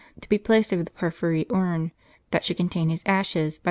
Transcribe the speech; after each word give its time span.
to 0.19 0.27
be 0.27 0.37
placed 0.39 0.73
over 0.73 0.81
the 0.81 0.89
por 0.89 1.11
phyry 1.11 1.45
urn 1.51 1.91
that 2.31 2.43
should 2.43 2.57
contain 2.57 2.89
his 2.89 3.03
ashes, 3.05 3.05
by 3.05 3.25
Pope 3.29 3.45
Honorius 3.49 3.57
I. 3.59 3.59